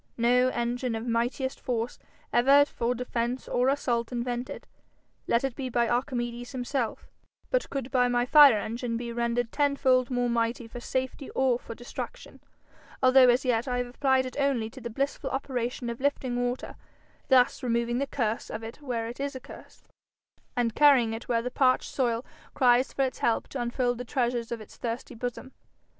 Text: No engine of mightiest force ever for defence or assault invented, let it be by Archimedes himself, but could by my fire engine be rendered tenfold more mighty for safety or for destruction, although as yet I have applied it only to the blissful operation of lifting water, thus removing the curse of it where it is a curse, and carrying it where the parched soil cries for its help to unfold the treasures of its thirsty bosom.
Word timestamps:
No 0.17 0.47
engine 0.49 0.95
of 0.95 1.05
mightiest 1.05 1.59
force 1.59 1.99
ever 2.33 2.65
for 2.65 2.95
defence 2.95 3.47
or 3.47 3.69
assault 3.69 4.11
invented, 4.11 4.65
let 5.27 5.43
it 5.43 5.55
be 5.55 5.69
by 5.69 5.87
Archimedes 5.87 6.53
himself, 6.53 7.05
but 7.51 7.69
could 7.69 7.91
by 7.91 8.07
my 8.07 8.25
fire 8.25 8.57
engine 8.57 8.97
be 8.97 9.13
rendered 9.13 9.51
tenfold 9.51 10.09
more 10.09 10.27
mighty 10.27 10.67
for 10.67 10.79
safety 10.79 11.29
or 11.35 11.59
for 11.59 11.75
destruction, 11.75 12.39
although 13.03 13.29
as 13.29 13.45
yet 13.45 13.67
I 13.67 13.77
have 13.77 13.85
applied 13.85 14.25
it 14.25 14.37
only 14.39 14.71
to 14.71 14.81
the 14.81 14.89
blissful 14.89 15.29
operation 15.29 15.87
of 15.87 16.01
lifting 16.01 16.35
water, 16.35 16.77
thus 17.27 17.61
removing 17.61 17.99
the 17.99 18.07
curse 18.07 18.49
of 18.49 18.63
it 18.63 18.81
where 18.81 19.07
it 19.07 19.19
is 19.19 19.35
a 19.35 19.39
curse, 19.39 19.83
and 20.57 20.73
carrying 20.73 21.13
it 21.13 21.27
where 21.27 21.43
the 21.43 21.51
parched 21.51 21.93
soil 21.93 22.25
cries 22.55 22.91
for 22.91 23.03
its 23.03 23.19
help 23.19 23.49
to 23.49 23.61
unfold 23.61 23.99
the 23.99 24.03
treasures 24.05 24.51
of 24.51 24.61
its 24.61 24.77
thirsty 24.77 25.13
bosom. 25.13 25.51